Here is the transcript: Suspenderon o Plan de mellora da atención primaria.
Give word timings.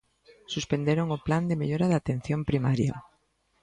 Suspenderon 0.53 1.07
o 1.15 1.23
Plan 1.25 1.43
de 1.49 1.59
mellora 1.61 1.87
da 1.89 1.97
atención 1.99 2.39
primaria. 2.49 2.93